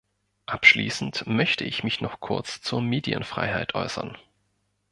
[0.47, 4.17] Abschließend möchte ich mich noch kurz zur Medienfreiheit äußern.